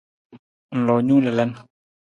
Ng 0.75 0.81
loo 0.85 0.99
nung 1.05 1.23
lalan. 1.25 1.49